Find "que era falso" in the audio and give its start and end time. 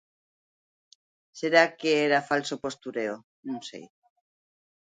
1.79-2.55